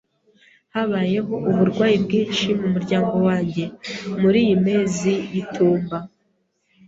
[0.73, 3.63] Habayeho uburwayi bwinshi mumuryango wanjye
[4.21, 5.97] muriyi mezi y'itumba.